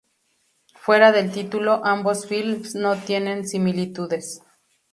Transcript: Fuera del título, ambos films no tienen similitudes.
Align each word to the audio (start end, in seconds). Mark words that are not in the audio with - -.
Fuera 0.73 1.11
del 1.11 1.31
título, 1.31 1.85
ambos 1.85 2.25
films 2.25 2.73
no 2.73 2.95
tienen 2.97 3.47
similitudes. 3.47 4.41